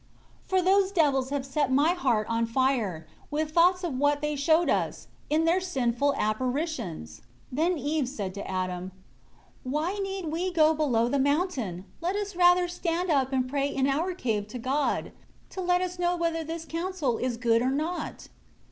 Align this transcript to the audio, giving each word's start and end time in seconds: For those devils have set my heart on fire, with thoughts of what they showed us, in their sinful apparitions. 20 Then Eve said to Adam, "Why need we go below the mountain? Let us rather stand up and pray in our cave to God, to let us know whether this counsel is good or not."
For 0.47 0.63
those 0.63 0.91
devils 0.91 1.29
have 1.29 1.45
set 1.45 1.71
my 1.71 1.91
heart 1.93 2.25
on 2.27 2.47
fire, 2.47 3.05
with 3.29 3.51
thoughts 3.51 3.83
of 3.83 3.99
what 3.99 4.19
they 4.19 4.35
showed 4.35 4.67
us, 4.67 5.07
in 5.29 5.45
their 5.45 5.61
sinful 5.61 6.15
apparitions. 6.17 7.21
20 7.53 7.69
Then 7.75 7.77
Eve 7.77 8.09
said 8.09 8.33
to 8.33 8.47
Adam, 8.49 8.93
"Why 9.61 9.93
need 10.01 10.25
we 10.31 10.51
go 10.51 10.73
below 10.73 11.07
the 11.07 11.19
mountain? 11.19 11.85
Let 12.01 12.15
us 12.15 12.35
rather 12.35 12.67
stand 12.67 13.11
up 13.11 13.31
and 13.31 13.47
pray 13.47 13.67
in 13.69 13.85
our 13.85 14.15
cave 14.15 14.47
to 14.47 14.57
God, 14.57 15.11
to 15.51 15.61
let 15.61 15.81
us 15.81 15.99
know 15.99 16.15
whether 16.15 16.43
this 16.43 16.65
counsel 16.65 17.19
is 17.19 17.37
good 17.37 17.61
or 17.61 17.69
not." 17.69 18.27